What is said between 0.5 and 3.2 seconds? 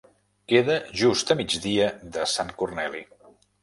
Queda just a migdia de Sant Corneli.